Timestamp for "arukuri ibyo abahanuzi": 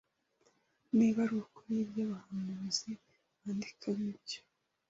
1.25-2.91